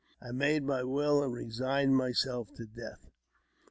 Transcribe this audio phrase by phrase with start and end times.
[0.19, 3.11] I made my will, and resigned myself to death.